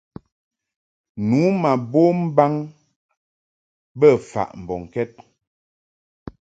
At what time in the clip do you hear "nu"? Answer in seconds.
1.27-1.41